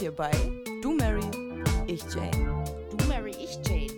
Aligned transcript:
hier 0.00 0.16
bei 0.16 0.30
Du 0.80 0.94
Mary, 0.94 1.20
ich 1.86 2.02
Jane. 2.04 2.64
Du 2.96 3.06
Mary, 3.06 3.32
ich 3.32 3.58
Jane. 3.66 3.92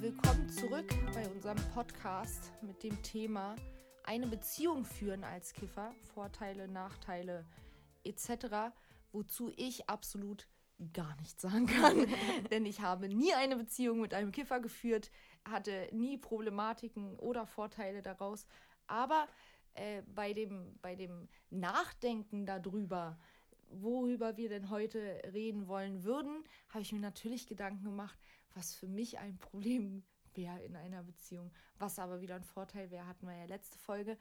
Willkommen 0.00 0.48
zurück 0.48 0.88
bei 1.14 1.28
unserem 1.28 1.58
Podcast 1.72 2.50
mit 2.60 2.82
dem 2.82 3.00
Thema 3.04 3.54
eine 4.02 4.26
Beziehung 4.26 4.84
führen 4.84 5.22
als 5.22 5.52
Kiffer, 5.52 5.94
Vorteile, 6.12 6.66
Nachteile 6.66 7.46
etc., 8.02 8.74
wozu 9.12 9.52
ich 9.54 9.88
absolut 9.88 10.48
gar 10.92 11.14
nichts 11.20 11.40
sagen 11.40 11.66
kann, 11.66 12.08
denn 12.50 12.66
ich 12.66 12.80
habe 12.80 13.08
nie 13.08 13.34
eine 13.34 13.54
Beziehung 13.54 14.00
mit 14.00 14.12
einem 14.12 14.32
Kiffer 14.32 14.58
geführt, 14.58 15.12
hatte 15.48 15.88
nie 15.92 16.18
Problematiken 16.18 17.16
oder 17.20 17.46
Vorteile 17.46 18.02
daraus, 18.02 18.44
aber 18.88 19.28
äh, 19.74 20.02
bei, 20.12 20.32
dem, 20.32 20.76
bei 20.82 20.96
dem 20.96 21.28
Nachdenken 21.48 22.44
darüber, 22.44 23.16
worüber 23.70 24.36
wir 24.36 24.48
denn 24.48 24.70
heute 24.70 25.20
reden 25.32 25.68
wollen 25.68 26.04
würden, 26.04 26.44
habe 26.68 26.82
ich 26.82 26.92
mir 26.92 27.00
natürlich 27.00 27.46
Gedanken 27.46 27.84
gemacht, 27.84 28.18
was 28.54 28.74
für 28.74 28.88
mich 28.88 29.18
ein 29.18 29.38
Problem 29.50 30.04
wäre 30.34 30.62
in 30.62 30.76
einer 30.76 31.02
Beziehung, 31.02 31.52
was 31.78 31.98
aber 31.98 32.20
wieder 32.20 32.36
ein 32.36 32.44
Vorteil 32.44 32.90
wäre, 32.90 33.06
hatten 33.06 33.26
wir 33.26 33.36
ja 33.36 33.44
letzte 33.46 33.78
Folge. 33.78 34.18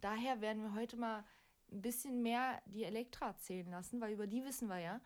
Daher 0.00 0.40
werden 0.40 0.62
wir 0.62 0.74
heute 0.74 0.96
mal 0.96 1.24
ein 1.70 1.82
bisschen 1.82 2.22
mehr 2.22 2.60
die 2.66 2.84
Elektra 2.84 3.28
erzählen 3.28 3.70
lassen, 3.70 4.00
weil 4.00 4.12
über 4.12 4.26
die 4.26 4.44
wissen 4.44 4.68
wir 4.68 4.78
ja, 4.78 5.00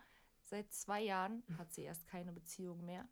seit 0.45 0.73
zwei 0.73 1.03
Jahren 1.03 1.43
hat 1.59 1.73
sie 1.73 1.83
erst 1.83 2.07
keine 2.07 2.33
Beziehung 2.33 2.85
mehr. 2.85 3.07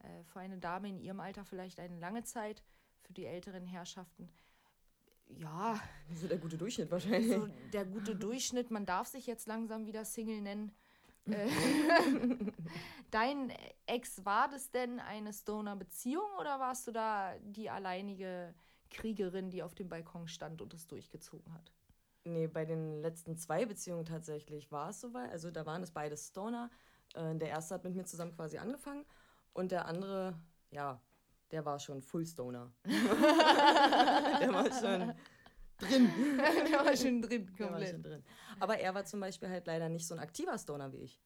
Äh, 0.00 0.24
für 0.24 0.40
eine 0.40 0.58
Dame 0.58 0.88
in 0.88 0.98
ihrem 0.98 1.20
Alter 1.20 1.44
vielleicht 1.44 1.80
eine 1.80 1.98
lange 1.98 2.24
Zeit, 2.24 2.62
für 3.02 3.12
die 3.12 3.26
älteren 3.26 3.66
Herrschaften 3.66 4.30
ja. 5.28 5.80
So 6.14 6.28
der 6.28 6.38
gute 6.38 6.56
Durchschnitt 6.56 6.90
wahrscheinlich. 6.90 7.32
So 7.32 7.48
der 7.72 7.84
gute 7.84 8.14
Durchschnitt. 8.16 8.70
Man 8.70 8.86
darf 8.86 9.08
sich 9.08 9.26
jetzt 9.26 9.46
langsam 9.46 9.86
wieder 9.86 10.04
Single 10.04 10.40
nennen. 10.40 10.72
Äh, 11.26 11.48
Dein 13.10 13.52
Ex, 13.86 14.24
war 14.24 14.48
das 14.48 14.70
denn 14.70 15.00
eine 15.00 15.32
Stoner-Beziehung 15.32 16.26
oder 16.38 16.60
warst 16.60 16.86
du 16.86 16.92
da 16.92 17.34
die 17.42 17.70
alleinige 17.70 18.54
Kriegerin, 18.90 19.50
die 19.50 19.62
auf 19.62 19.74
dem 19.74 19.88
Balkon 19.88 20.28
stand 20.28 20.60
und 20.60 20.74
es 20.74 20.86
durchgezogen 20.86 21.52
hat? 21.54 21.72
Nee, 22.24 22.46
bei 22.46 22.64
den 22.64 23.02
letzten 23.02 23.36
zwei 23.36 23.66
Beziehungen 23.66 24.04
tatsächlich 24.04 24.72
war 24.72 24.90
es 24.90 25.00
soweit. 25.00 25.30
Also 25.30 25.50
da 25.50 25.66
waren 25.66 25.82
es 25.82 25.90
beide 25.90 26.16
Stoner. 26.16 26.70
Äh, 27.14 27.36
der 27.36 27.48
erste 27.48 27.74
hat 27.74 27.84
mit 27.84 27.94
mir 27.94 28.04
zusammen 28.04 28.34
quasi 28.34 28.58
angefangen 28.58 29.04
und 29.52 29.72
der 29.72 29.86
andere, 29.86 30.38
ja, 30.70 31.00
der 31.54 31.64
war 31.64 31.78
schon 31.78 32.02
Full 32.02 32.26
Stoner. 32.26 32.72
der 32.84 34.52
war 34.52 34.64
schon 34.72 35.14
drin. 35.78 36.10
der 36.68 36.84
war 36.84 36.96
schon 36.96 37.22
drin, 37.22 37.46
komplett. 37.46 37.60
Der 37.60 37.70
war 37.70 37.86
schon 37.86 38.02
drin. 38.02 38.24
Aber 38.58 38.78
er 38.78 38.92
war 38.92 39.04
zum 39.04 39.20
Beispiel 39.20 39.48
halt 39.48 39.68
leider 39.68 39.88
nicht 39.88 40.04
so 40.04 40.14
ein 40.16 40.20
aktiver 40.20 40.58
Stoner 40.58 40.92
wie 40.92 41.02
ich. 41.02 41.20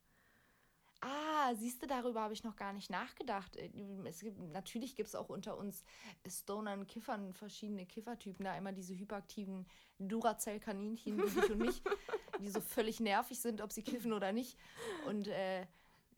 Ah, 1.01 1.55
siehst 1.55 1.83
du, 1.83 1.87
darüber 1.87 2.21
habe 2.21 2.35
ich 2.35 2.45
noch 2.45 2.57
gar 2.57 2.75
nicht 2.75 2.91
nachgedacht. 2.91 3.57
Äh, 3.57 3.71
es 4.05 4.21
gibt, 4.21 4.39
natürlich 4.39 4.97
gibt 4.97 5.09
es 5.09 5.15
auch 5.15 5.31
unter 5.31 5.57
uns 5.57 5.83
Stonern, 6.27 6.87
Kiffern 6.87 7.33
verschiedene 7.33 7.87
Kiffertypen. 7.87 8.45
Da 8.45 8.55
immer 8.59 8.73
diese 8.73 8.99
hyperaktiven 8.99 9.67
Duracell-Kaninchen 9.99 11.17
wie 11.17 11.41
dich 11.41 11.51
und 11.51 11.59
mich, 11.59 11.83
die 12.41 12.51
so 12.51 12.61
völlig 12.61 13.01
nervig 13.01 13.41
sind, 13.41 13.63
ob 13.63 13.73
sie 13.73 13.83
kiffen 13.83 14.13
oder 14.13 14.33
nicht. 14.33 14.59
Und 15.07 15.29
äh, 15.29 15.67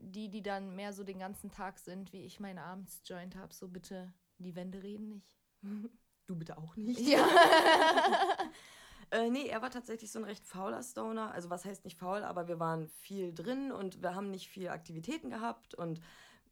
die, 0.03 0.29
die 0.29 0.43
dann 0.43 0.75
mehr 0.75 0.93
so 0.93 1.05
den 1.05 1.19
ganzen 1.19 1.51
Tag 1.51 1.79
sind, 1.79 2.13
wie 2.13 2.25
ich 2.25 2.41
meine 2.41 2.63
Abendsjoint 2.63 3.37
habe, 3.37 3.53
so 3.53 3.69
bitte, 3.69 4.13
die 4.39 4.57
Wände 4.57 4.83
reden 4.83 5.09
nicht. 5.09 5.37
Du 6.27 6.37
bitte 6.37 6.59
auch 6.59 6.77
nicht. 6.77 7.01
Ja. 7.01 7.29
äh, 9.11 9.29
nee, 9.31 9.49
er 9.49 9.63
war 9.63 9.71
tatsächlich 9.71 10.13
so 10.13 10.21
ein 10.21 10.25
recht 10.25 10.47
fauler 10.47 10.81
Stoner. 10.81 11.33
Also 11.33 11.51
was 11.51 11.65
heißt 11.65 11.85
nicht 11.85 11.99
faul, 11.99 12.23
aber 12.23 12.47
wir 12.47 12.61
waren 12.61 12.87
viel 12.87 13.35
drin 13.35 13.73
und 13.73 14.01
wir 14.01 14.15
haben 14.15 14.31
nicht 14.31 14.49
viel 14.49 14.69
Aktivitäten 14.69 15.31
gehabt 15.31 15.75
und 15.75 16.01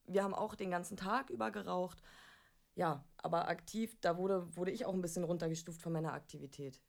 wir 0.04 0.24
haben 0.24 0.34
auch 0.34 0.56
den 0.56 0.72
ganzen 0.72 0.96
Tag 0.96 1.30
über 1.30 1.52
geraucht. 1.52 2.02
Ja, 2.74 3.04
aber 3.18 3.46
aktiv, 3.46 3.96
da 4.00 4.16
wurde, 4.16 4.56
wurde 4.56 4.72
ich 4.72 4.84
auch 4.84 4.94
ein 4.94 5.00
bisschen 5.00 5.22
runtergestuft 5.22 5.80
von 5.80 5.92
meiner 5.92 6.12
Aktivität. 6.12 6.80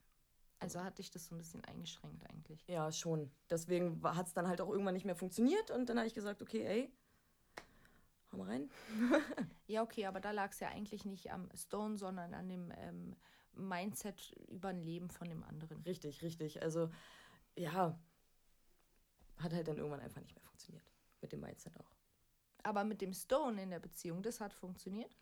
Also 0.60 0.84
hat 0.84 0.98
dich 0.98 1.10
das 1.10 1.28
so 1.28 1.36
ein 1.36 1.38
bisschen 1.38 1.64
eingeschränkt 1.66 2.30
eigentlich? 2.30 2.66
Ja, 2.68 2.92
schon. 2.92 3.32
Deswegen 3.50 4.02
hat 4.04 4.28
es 4.28 4.34
dann 4.34 4.48
halt 4.48 4.60
auch 4.60 4.70
irgendwann 4.70 4.94
nicht 4.94 5.06
mehr 5.06 5.16
funktioniert 5.16 5.72
und 5.72 5.88
dann 5.88 5.98
habe 5.98 6.08
ich 6.08 6.14
gesagt, 6.14 6.42
okay, 6.42 6.66
ey, 6.66 6.92
hau 8.32 8.38
mal 8.38 8.48
rein. 8.48 8.70
ja, 9.68 9.82
okay, 9.82 10.06
aber 10.06 10.20
da 10.20 10.32
lag 10.32 10.52
es 10.52 10.60
ja 10.60 10.68
eigentlich 10.68 11.06
nicht 11.06 11.32
am 11.32 11.50
Stone, 11.56 11.98
sondern 11.98 12.34
an 12.34 12.50
dem 12.50 12.74
ähm, 12.78 13.16
Mindset 13.54 14.34
über 14.50 14.70
ein 14.70 14.82
Leben 14.82 15.10
von 15.10 15.30
dem 15.30 15.44
anderen. 15.44 15.82
Richtig, 15.84 16.22
richtig. 16.22 16.62
Also, 16.62 16.90
ja, 17.56 17.98
hat 19.38 19.54
halt 19.54 19.68
dann 19.68 19.78
irgendwann 19.78 20.02
einfach 20.02 20.22
nicht 20.22 20.36
mehr 20.36 20.44
funktioniert. 20.44 20.92
Mit 21.22 21.32
dem 21.32 21.40
Mindset 21.40 21.78
auch. 21.80 21.92
Aber 22.64 22.84
mit 22.84 23.02
dem 23.02 23.14
Stone 23.14 23.62
in 23.62 23.70
der 23.70 23.80
Beziehung, 23.80 24.22
das 24.22 24.42
hat 24.42 24.54
funktioniert? 24.54 25.16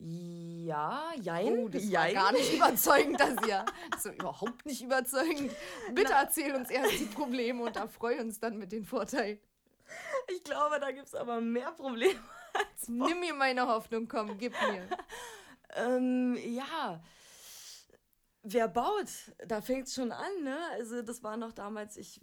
Ja, 0.00 1.12
jein. 1.20 1.58
Oh, 1.58 1.68
das 1.68 1.84
jein. 1.84 2.14
war 2.14 2.24
gar 2.24 2.32
nicht 2.32 2.54
überzeugend, 2.54 3.20
das 3.20 3.34
ja. 3.48 3.64
Das 3.90 4.06
ist 4.06 4.14
überhaupt 4.14 4.64
nicht 4.64 4.82
überzeugend. 4.82 5.52
Bitte 5.92 6.10
Na. 6.12 6.22
erzähl 6.22 6.54
uns 6.54 6.70
erst 6.70 7.00
die 7.00 7.06
Probleme 7.06 7.62
und 7.64 7.76
erfreu 7.76 8.18
uns 8.20 8.38
dann 8.38 8.58
mit 8.58 8.70
den 8.70 8.84
Vorteilen. 8.84 9.40
Ich 10.28 10.44
glaube, 10.44 10.78
da 10.78 10.92
gibt 10.92 11.08
es 11.08 11.14
aber 11.14 11.40
mehr 11.40 11.72
Probleme 11.72 12.20
als 12.54 12.88
Nimm 12.88 13.20
mir 13.20 13.34
meine 13.34 13.66
Hoffnung, 13.66 14.06
komm, 14.06 14.38
gib 14.38 14.52
mir. 14.52 14.88
ähm, 15.76 16.38
ja. 16.44 17.02
Wer 18.42 18.68
baut? 18.68 19.08
Da 19.46 19.60
fängt 19.60 19.88
es 19.88 19.94
schon 19.94 20.12
an, 20.12 20.42
ne? 20.42 20.56
Also, 20.72 21.02
das 21.02 21.22
war 21.22 21.36
noch 21.36 21.52
damals, 21.52 21.96
ich 21.96 22.20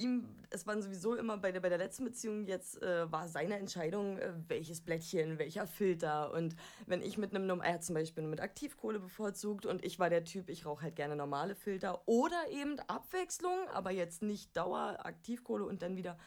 ihm, 0.00 0.28
es 0.50 0.66
waren 0.66 0.82
sowieso 0.82 1.14
immer 1.14 1.36
bei 1.36 1.52
der, 1.52 1.60
bei 1.60 1.68
der 1.68 1.78
letzten 1.78 2.04
Beziehung 2.04 2.46
jetzt, 2.46 2.82
äh, 2.82 3.10
war 3.10 3.28
seine 3.28 3.58
Entscheidung, 3.58 4.18
äh, 4.18 4.32
welches 4.48 4.80
Blättchen, 4.80 5.38
welcher 5.38 5.66
Filter. 5.66 6.32
Und 6.32 6.56
wenn 6.86 7.02
ich 7.02 7.18
mit 7.18 7.34
einem, 7.34 7.60
er 7.60 7.74
hat 7.74 7.84
zum 7.84 7.94
Beispiel 7.94 8.24
mit 8.24 8.40
Aktivkohle 8.40 8.98
bevorzugt 8.98 9.66
und 9.66 9.84
ich 9.84 9.98
war 9.98 10.10
der 10.10 10.24
Typ, 10.24 10.48
ich 10.48 10.66
rauche 10.66 10.82
halt 10.82 10.96
gerne 10.96 11.16
normale 11.16 11.54
Filter 11.54 12.02
oder 12.06 12.48
eben 12.50 12.80
Abwechslung, 12.80 13.68
aber 13.72 13.90
jetzt 13.90 14.22
nicht 14.22 14.56
Dauer 14.56 14.98
Aktivkohle 15.04 15.64
und 15.64 15.82
dann 15.82 15.96
wieder, 15.96 16.18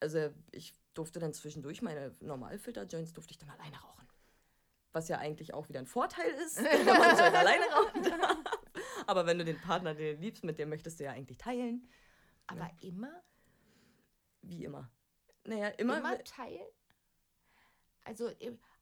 also 0.00 0.30
ich 0.52 0.74
durfte 0.94 1.18
dann 1.18 1.32
zwischendurch 1.32 1.82
meine 1.82 2.12
Normalfilter-Joints 2.20 3.12
durfte 3.14 3.32
ich 3.32 3.38
dann 3.38 3.50
alleine 3.50 3.76
rauchen. 3.76 4.06
Was 4.92 5.08
ja 5.08 5.18
eigentlich 5.18 5.52
auch 5.54 5.68
wieder 5.68 5.80
ein 5.80 5.86
Vorteil 5.86 6.30
ist, 6.46 6.62
wenn 6.62 6.86
man 6.86 7.16
halt 7.16 7.34
alleine 7.34 7.64
rauchen 7.64 8.04
Aber 9.06 9.26
wenn 9.26 9.38
du 9.38 9.44
den 9.44 9.60
Partner, 9.60 9.94
den 9.94 10.16
du 10.16 10.22
liebst, 10.22 10.44
mit 10.44 10.58
dem 10.58 10.68
möchtest 10.68 11.00
du 11.00 11.04
ja 11.04 11.10
eigentlich 11.10 11.38
teilen. 11.38 11.88
Aber 12.46 12.60
ja. 12.60 12.76
immer? 12.80 13.22
Wie 14.42 14.64
immer? 14.64 14.90
Naja, 15.44 15.68
immer. 15.68 15.98
Immer 15.98 16.22
teilen? 16.24 16.66
Also, 18.04 18.30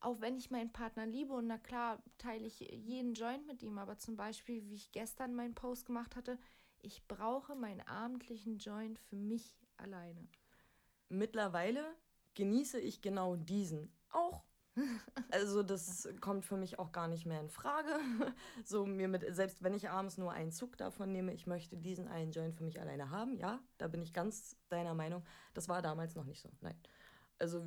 auch 0.00 0.21
wenn 0.21 0.37
ich 0.37 0.50
meinen 0.50 0.73
Partner 0.73 1.06
liebe 1.06 1.33
und 1.33 1.47
na 1.47 1.59
klar 1.59 2.03
teile 2.19 2.47
ich 2.47 2.59
jeden 2.61 3.15
Joint 3.15 3.47
mit 3.47 3.62
ihm, 3.62 3.78
aber 3.78 3.97
zum 3.99 4.17
Beispiel, 4.17 4.69
wie 4.69 4.75
ich 4.75 4.91
gestern 4.91 5.34
meinen 5.34 5.55
Post 5.55 5.87
gemacht 5.87 6.17
hatte, 6.17 6.39
ich 6.81 7.06
brauche 7.06 7.55
meinen 7.55 7.81
abendlichen 7.83 8.59
Joint 8.59 8.99
für 8.99 9.15
mich 9.17 9.56
alleine. 9.77 10.29
Mittlerweile 11.09 11.84
genieße 12.34 12.81
ich 12.81 13.00
genau 13.00 13.37
diesen 13.37 13.93
auch 14.11 14.43
also 15.31 15.62
das 15.62 16.09
kommt 16.21 16.44
für 16.44 16.56
mich 16.56 16.78
auch 16.78 16.93
gar 16.93 17.09
nicht 17.09 17.27
mehr 17.27 17.41
in 17.41 17.50
Frage. 17.50 17.91
So 18.65 18.87
mir 18.87 19.09
mit, 19.09 19.25
selbst 19.34 19.62
wenn 19.62 19.75
ich 19.75 19.91
abends 19.91 20.19
nur 20.19 20.33
einen 20.33 20.53
Zug 20.53 20.77
davon 20.77 21.12
nehme, 21.12 21.33
ich 21.33 21.47
möchte 21.47 21.77
diesen 21.77 22.09
einen 22.09 22.33
Joint 22.33 22.55
für 22.55 22.65
mich 22.65 22.81
alleine 22.81 23.11
haben, 23.11 23.37
ja, 23.37 23.61
da 23.78 23.88
bin 23.88 24.03
ich 24.03 24.12
ganz 24.12 24.56
deiner 24.69 24.94
Meinung. 24.94 25.25
Das 25.55 25.69
war 25.69 25.82
damals 25.82 26.15
noch 26.15 26.25
nicht 26.25 26.41
so. 26.41 26.49
Nein. 26.61 26.78
Also 27.38 27.65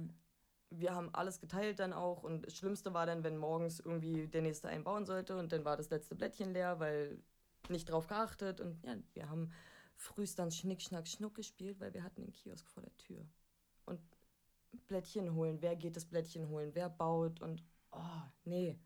wir 0.70 0.96
haben 0.96 1.14
alles 1.14 1.40
geteilt 1.40 1.80
dann 1.80 1.94
auch 1.94 2.24
und 2.24 2.46
das 2.46 2.56
Schlimmste 2.56 2.94
war 2.94 3.06
dann, 3.06 3.24
wenn 3.24 3.38
morgens 3.38 3.80
irgendwie 3.80 4.28
der 4.28 4.42
nächste 4.42 4.70
einbauen 4.70 5.06
sollte 5.06 5.38
und 5.38 5.52
dann 5.52 5.66
war 5.66 5.78
das 5.78 5.90
letzte 5.90 6.16
Blättchen 6.16 6.54
leer, 6.54 6.80
weil 6.80 7.20
nicht 7.70 7.90
drauf 7.90 8.08
geachtet 8.08 8.62
und 8.62 8.84
ja, 8.84 8.96
wir 9.14 9.30
haben 9.30 9.52
frühst 9.96 10.40
dann 10.40 10.52
Schnick, 10.52 10.82
Schnack, 10.82 11.08
Schnuck 11.08 11.36
gespielt, 11.36 11.80
weil 11.80 11.94
wir 11.94 12.04
hatten 12.04 12.22
den 12.22 12.32
Kiosk 12.32 12.68
vor 12.68 12.84
der 12.84 12.96
Tür. 12.98 13.26
Und 13.86 14.00
Blättchen 14.88 15.34
holen, 15.34 15.62
wer 15.62 15.76
geht 15.76 15.96
das 15.96 16.06
Blättchen 16.06 16.50
holen, 16.50 16.72
wer 16.74 16.90
baut 16.90 17.42
und 17.42 17.64
oh, 17.92 18.22
nee, 18.44 18.80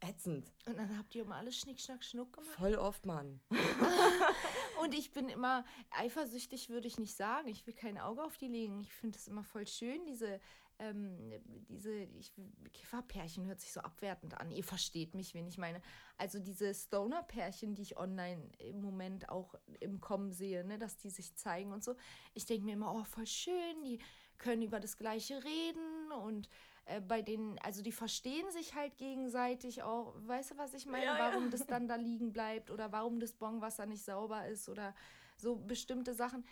ätzend. 0.00 0.52
Und 0.66 0.76
dann 0.78 0.98
habt 0.98 1.14
ihr 1.14 1.22
immer 1.22 1.36
alles 1.36 1.56
Schnick, 1.56 1.80
Schnack, 1.80 2.04
Schnuck 2.04 2.32
gemacht? 2.32 2.56
Voll 2.56 2.74
oft, 2.74 3.06
Mann. 3.06 3.40
und 4.82 4.94
ich 4.94 5.12
bin 5.12 5.28
immer 5.28 5.64
eifersüchtig, 5.90 6.68
würde 6.68 6.88
ich 6.88 6.98
nicht 6.98 7.16
sagen. 7.16 7.48
Ich 7.48 7.66
will 7.66 7.74
kein 7.74 7.98
Auge 7.98 8.22
auf 8.22 8.36
die 8.36 8.48
legen. 8.48 8.80
Ich 8.80 8.92
finde 8.92 9.18
es 9.18 9.28
immer 9.28 9.44
voll 9.44 9.66
schön, 9.66 10.04
diese, 10.06 10.40
ähm, 10.78 11.32
diese 11.68 11.92
ich, 11.92 12.32
Kifferpärchen 12.72 13.46
hört 13.46 13.60
sich 13.60 13.72
so 13.72 13.80
abwertend 13.80 14.40
an. 14.40 14.50
Ihr 14.50 14.64
versteht 14.64 15.14
mich, 15.14 15.34
wen 15.34 15.46
ich 15.46 15.58
meine. 15.58 15.80
Also 16.16 16.38
diese 16.38 16.74
Stoner-Pärchen, 16.74 17.74
die 17.74 17.82
ich 17.82 17.96
online 17.96 18.50
im 18.58 18.80
Moment 18.80 19.28
auch 19.28 19.54
im 19.80 20.00
Kommen 20.00 20.32
sehe, 20.32 20.64
ne, 20.64 20.78
dass 20.78 20.96
die 20.96 21.10
sich 21.10 21.34
zeigen 21.36 21.72
und 21.72 21.84
so. 21.84 21.96
Ich 22.34 22.46
denke 22.46 22.64
mir 22.64 22.72
immer, 22.72 22.94
oh, 22.94 23.04
voll 23.04 23.26
schön, 23.26 23.82
die 23.84 23.98
können 24.38 24.62
über 24.62 24.80
das 24.80 24.96
Gleiche 24.96 25.42
reden 25.44 26.12
und 26.12 26.48
äh, 26.86 27.00
bei 27.00 27.22
denen, 27.22 27.58
also 27.60 27.82
die 27.82 27.92
verstehen 27.92 28.50
sich 28.50 28.74
halt 28.74 28.96
gegenseitig 28.98 29.82
auch. 29.82 30.14
Weißt 30.26 30.52
du, 30.52 30.58
was 30.58 30.74
ich 30.74 30.86
meine? 30.86 31.04
Ja, 31.04 31.18
warum 31.18 31.44
ja. 31.44 31.50
das 31.50 31.66
dann 31.66 31.88
da 31.88 31.94
liegen 31.94 32.32
bleibt 32.32 32.70
oder 32.70 32.90
warum 32.92 33.20
das 33.20 33.32
Bonwasser 33.32 33.86
nicht 33.86 34.04
sauber 34.04 34.46
ist 34.48 34.68
oder 34.68 34.94
so 35.36 35.56
bestimmte 35.56 36.14
Sachen. 36.14 36.44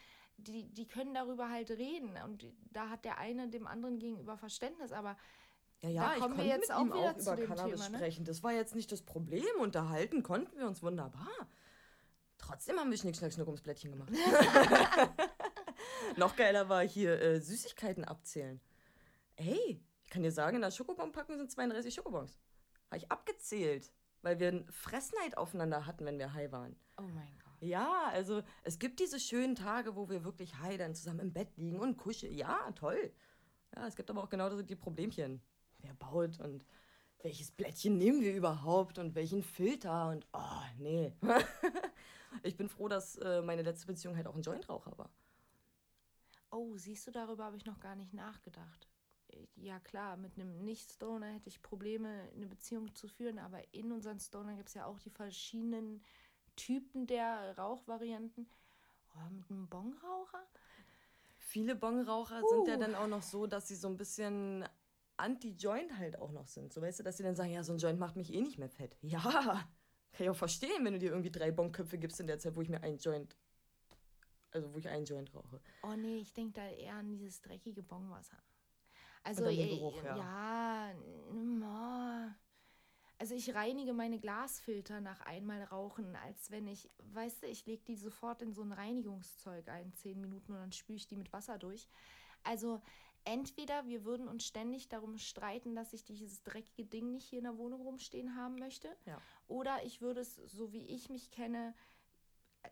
Die, 0.46 0.68
die 0.72 0.86
können 0.86 1.14
darüber 1.14 1.50
halt 1.50 1.70
reden. 1.70 2.16
Und 2.24 2.46
da 2.72 2.88
hat 2.88 3.04
der 3.04 3.18
eine 3.18 3.48
dem 3.48 3.66
anderen 3.66 3.98
gegenüber 3.98 4.36
Verständnis. 4.36 4.92
Aber 4.92 5.16
Ja, 5.80 5.88
ja, 5.88 6.14
Da 6.14 6.20
kommen 6.20 6.36
wir 6.36 6.44
jetzt 6.44 6.72
auch 6.72 6.84
wieder 6.84 6.94
auch 6.94 7.16
zu 7.16 7.32
über 7.32 7.36
dem 7.36 7.48
Cannabis 7.48 7.72
Thema, 7.74 7.88
ne? 7.90 7.98
sprechen. 7.98 8.24
Das 8.24 8.42
war 8.42 8.52
jetzt 8.52 8.74
nicht 8.74 8.92
das 8.92 9.02
Problem. 9.02 9.44
Unterhalten 9.60 10.22
konnten 10.22 10.58
wir 10.58 10.66
uns 10.66 10.82
wunderbar. 10.82 11.28
Trotzdem 12.38 12.78
haben 12.78 12.90
wir 12.90 12.98
Schnick, 12.98 13.16
Schnack, 13.16 13.32
Schnuck 13.32 13.48
ums 13.48 13.60
Blättchen 13.60 13.92
gemacht. 13.92 14.10
Noch 16.16 16.36
geiler 16.36 16.68
war 16.68 16.86
hier 16.86 17.20
äh, 17.20 17.40
Süßigkeiten 17.40 18.04
abzählen. 18.04 18.60
Ey, 19.36 19.82
ich 20.04 20.10
kann 20.10 20.22
dir 20.22 20.32
sagen, 20.32 20.56
in 20.56 20.62
der 20.62 20.70
Schokobon-Packung 20.70 21.36
sind 21.36 21.50
32 21.50 21.94
Schokobons. 21.94 22.38
Habe 22.86 22.96
ich 22.98 23.12
abgezählt, 23.12 23.92
weil 24.22 24.40
wir 24.40 24.48
einen 24.48 24.72
Fressneid 24.72 25.38
aufeinander 25.38 25.86
hatten, 25.86 26.04
wenn 26.04 26.18
wir 26.18 26.32
high 26.32 26.50
waren. 26.50 26.76
oh 26.98 27.02
mein 27.02 27.38
Gott. 27.38 27.49
Ja, 27.60 28.04
also 28.12 28.42
es 28.62 28.78
gibt 28.78 29.00
diese 29.00 29.20
schönen 29.20 29.54
Tage, 29.54 29.94
wo 29.96 30.08
wir 30.08 30.24
wirklich 30.24 30.56
high 30.60 30.78
dann 30.78 30.94
zusammen 30.94 31.20
im 31.20 31.32
Bett 31.32 31.56
liegen 31.56 31.78
und 31.78 31.96
kuscheln. 31.98 32.34
Ja, 32.34 32.70
toll. 32.72 33.12
Ja, 33.76 33.86
es 33.86 33.96
gibt 33.96 34.10
aber 34.10 34.22
auch 34.22 34.30
genau 34.30 34.62
die 34.62 34.76
Problemchen. 34.76 35.42
Wer 35.80 35.94
baut 35.94 36.40
und 36.40 36.64
welches 37.22 37.50
Blättchen 37.52 37.98
nehmen 37.98 38.22
wir 38.22 38.34
überhaupt 38.34 38.98
und 38.98 39.14
welchen 39.14 39.42
Filter 39.42 40.08
und 40.10 40.26
oh, 40.32 40.62
nee. 40.78 41.12
ich 42.42 42.56
bin 42.56 42.68
froh, 42.68 42.88
dass 42.88 43.16
äh, 43.16 43.42
meine 43.42 43.62
letzte 43.62 43.86
Beziehung 43.86 44.16
halt 44.16 44.26
auch 44.26 44.36
ein 44.36 44.42
Jointraucher 44.42 44.96
war. 44.98 45.10
Oh, 46.50 46.76
siehst 46.76 47.06
du, 47.06 47.10
darüber 47.10 47.44
habe 47.44 47.56
ich 47.56 47.64
noch 47.66 47.80
gar 47.80 47.96
nicht 47.96 48.12
nachgedacht. 48.14 48.88
Äh, 49.28 49.46
Ja 49.56 49.78
klar, 49.80 50.16
mit 50.16 50.34
einem 50.34 50.64
Nicht-Stoner 50.64 51.26
hätte 51.34 51.48
ich 51.48 51.62
Probleme, 51.62 52.28
eine 52.34 52.46
Beziehung 52.46 52.94
zu 52.94 53.08
führen, 53.08 53.38
aber 53.38 53.60
in 53.72 53.92
unseren 53.92 54.18
Stonern 54.20 54.56
gibt 54.56 54.68
es 54.68 54.74
ja 54.74 54.86
auch 54.86 54.98
die 54.98 55.10
verschiedenen 55.10 56.02
Typen 56.56 57.06
der 57.06 57.56
Rauchvarianten. 57.56 58.48
Oh, 59.14 59.30
mit 59.30 59.50
einem 59.50 59.68
Bongraucher? 59.68 60.46
Viele 61.38 61.74
Bongraucher 61.74 62.42
sind 62.48 62.68
ja 62.68 62.76
Uh. 62.76 62.80
dann 62.80 62.94
auch 62.94 63.08
noch 63.08 63.22
so, 63.22 63.46
dass 63.46 63.68
sie 63.68 63.74
so 63.76 63.88
ein 63.88 63.96
bisschen 63.96 64.64
anti-Joint 65.16 65.98
halt 65.98 66.18
auch 66.18 66.32
noch 66.32 66.46
sind. 66.46 66.72
So 66.72 66.80
weißt 66.80 67.00
du, 67.00 67.02
dass 67.02 67.16
sie 67.16 67.22
dann 67.22 67.34
sagen, 67.36 67.50
ja, 67.50 67.62
so 67.62 67.72
ein 67.72 67.78
Joint 67.78 67.98
macht 67.98 68.16
mich 68.16 68.32
eh 68.32 68.40
nicht 68.40 68.58
mehr 68.58 68.70
fett. 68.70 68.96
Ja, 69.02 69.20
kann 70.12 70.24
ich 70.24 70.30
auch 70.30 70.36
verstehen, 70.36 70.84
wenn 70.84 70.94
du 70.94 70.98
dir 70.98 71.10
irgendwie 71.10 71.30
drei 71.30 71.50
Bonköpfe 71.50 71.98
gibst 71.98 72.20
in 72.20 72.26
der 72.26 72.38
Zeit, 72.38 72.56
wo 72.56 72.62
ich 72.62 72.68
mir 72.68 72.82
einen 72.82 72.98
Joint, 72.98 73.36
also 74.50 74.72
wo 74.72 74.78
ich 74.78 74.88
einen 74.88 75.04
Joint 75.04 75.34
rauche. 75.34 75.60
Oh 75.82 75.94
nee, 75.96 76.18
ich 76.18 76.32
denke 76.32 76.60
da 76.60 76.68
eher 76.68 76.94
an 76.94 77.08
dieses 77.08 77.40
dreckige 77.42 77.82
Bongwasser. 77.82 78.38
Also 79.22 79.44
äh, 79.44 79.68
Geruch, 79.68 80.02
ja. 80.02 80.16
ja, 80.16 80.94
oh. 80.94 82.49
Also 83.20 83.34
ich 83.34 83.54
reinige 83.54 83.92
meine 83.92 84.18
Glasfilter 84.18 85.02
nach 85.02 85.20
einmal 85.20 85.62
rauchen, 85.64 86.16
als 86.16 86.50
wenn 86.50 86.66
ich, 86.66 86.88
weißt 87.12 87.42
du, 87.42 87.46
ich 87.48 87.66
lege 87.66 87.84
die 87.84 87.96
sofort 87.96 88.40
in 88.40 88.54
so 88.54 88.62
ein 88.62 88.72
Reinigungszeug 88.72 89.68
ein, 89.68 89.92
zehn 89.92 90.18
Minuten 90.22 90.52
und 90.52 90.58
dann 90.58 90.72
spüle 90.72 90.96
ich 90.96 91.06
die 91.06 91.16
mit 91.16 91.30
Wasser 91.30 91.58
durch. 91.58 91.86
Also 92.44 92.80
entweder 93.24 93.86
wir 93.86 94.06
würden 94.06 94.26
uns 94.26 94.44
ständig 94.46 94.88
darum 94.88 95.18
streiten, 95.18 95.74
dass 95.74 95.92
ich 95.92 96.02
dieses 96.02 96.42
dreckige 96.42 96.86
Ding 96.86 97.12
nicht 97.12 97.26
hier 97.28 97.40
in 97.40 97.44
der 97.44 97.58
Wohnung 97.58 97.82
rumstehen 97.82 98.36
haben 98.36 98.56
möchte, 98.58 98.88
Ja. 99.04 99.20
oder 99.48 99.84
ich 99.84 100.00
würde 100.00 100.20
es, 100.22 100.36
so 100.36 100.72
wie 100.72 100.86
ich 100.86 101.10
mich 101.10 101.30
kenne, 101.30 101.74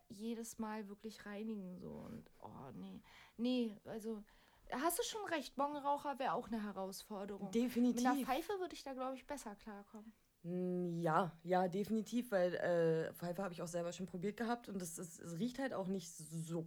jedes 0.07 0.57
Mal 0.57 0.87
wirklich 0.89 1.25
reinigen 1.27 1.77
so 1.77 1.89
und 1.91 2.29
oh 2.41 2.71
nee 2.75 3.01
nee 3.37 3.75
also 3.85 4.23
hast 4.71 4.99
du 4.99 5.03
schon 5.03 5.25
recht 5.29 5.55
Bongraucher 5.55 6.19
wäre 6.19 6.33
auch 6.33 6.47
eine 6.47 6.61
Herausforderung 6.63 7.45
mit 7.45 7.55
Definitiv. 7.55 8.05
einer 8.05 8.23
Pfeife 8.23 8.53
würde 8.59 8.75
ich 8.75 8.83
da 8.83 8.93
glaube 8.93 9.15
ich 9.15 9.25
besser 9.25 9.55
klarkommen 9.55 10.11
Mm, 10.11 10.28
Ja, 10.43 11.37
ja, 11.43 11.67
definitiv, 11.67 12.31
weil 12.31 12.55
äh, 12.55 13.13
Pfeife 13.13 13.43
habe 13.43 13.53
ich 13.53 13.61
auch 13.61 13.67
selber 13.67 13.91
schon 13.91 14.05
probiert 14.05 14.37
gehabt 14.37 14.69
und 14.69 14.81
es, 14.81 14.97
es, 14.97 15.19
es 15.19 15.37
riecht 15.37 15.59
halt 15.59 15.73
auch 15.73 15.87
nicht 15.87 16.09
so, 16.09 16.65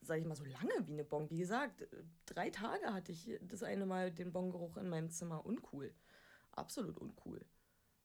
sag 0.00 0.18
ich 0.18 0.24
mal, 0.24 0.36
so 0.36 0.44
lange 0.44 0.86
wie 0.86 0.92
eine 0.92 1.04
Bon. 1.04 1.28
Wie 1.28 1.38
gesagt, 1.38 1.88
drei 2.26 2.50
Tage 2.50 2.94
hatte 2.94 3.10
ich 3.10 3.36
das 3.42 3.64
eine 3.64 3.84
Mal 3.84 4.12
den 4.12 4.32
Bongeruch 4.32 4.76
in 4.76 4.88
meinem 4.88 5.10
Zimmer. 5.10 5.44
Uncool. 5.44 5.92
Absolut 6.52 6.98
uncool. 6.98 7.44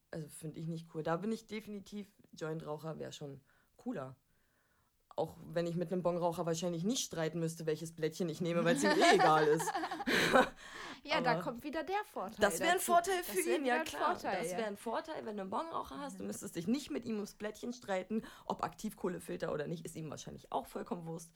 Also 0.10 0.28
finde 0.28 0.60
ich 0.60 0.68
nicht 0.68 0.94
cool. 0.94 1.04
Da 1.04 1.18
bin 1.18 1.32
ich 1.32 1.46
definitiv 1.46 2.08
Jointraucher, 2.34 2.98
wäre 2.98 3.12
schon 3.12 3.42
cooler. 3.78 4.16
Auch 5.16 5.38
wenn 5.52 5.68
ich 5.68 5.76
mit 5.76 5.92
einem 5.92 6.02
Bongraucher 6.02 6.48
wahrscheinlich 6.48 6.84
nicht 6.84 7.06
streiten 7.06 7.40
müsste, 7.40 7.68
welches 7.68 7.94
Blättchen 7.94 8.30
ich 8.30 8.42
nehme, 8.42 8.66
weil 8.66 8.76
es 8.76 8.84
ihm 8.84 8.90
eh 8.90 8.94
egal 9.16 9.46
ist. 9.48 9.72
Ja 11.04 11.22
da 11.22 11.32
Aber 11.32 11.42
kommt 11.42 11.64
wieder 11.64 11.84
der 11.84 12.04
Vorteil 12.12 12.40
Das 12.40 12.60
wäre 12.60 12.74
ein. 12.74 12.80
Vorteil 12.80 13.24
für 13.24 13.40
ihn, 13.40 13.66
ja 13.66 13.84
klar. 13.84 14.16
Vorteil, 14.16 14.42
das 14.44 14.52
wäre 14.52 14.66
ein 14.66 14.78
Vorteil, 14.78 15.26
wenn 15.26 15.38
du 15.38 15.42
einen 15.42 15.50
Bonraucher 15.50 16.00
hast. 16.00 16.20
Du 16.20 16.24
müsstest 16.24 16.56
dich 16.56 16.68
nicht 16.68 16.92
mit 16.92 17.06
ihm 17.06 17.16
ums 17.16 17.36
Blättchen 17.36 17.74
streiten, 17.74 18.24
ob 18.46 18.64
Aktivkohlefilter 18.64 19.52
oder 19.54 19.68
nicht, 19.68 19.86
ist 19.86 19.96
ihm 19.96 20.10
wahrscheinlich 20.10 20.52
auch 20.52 20.66
vollkommen 20.66 21.06
Wurst. 21.06 21.32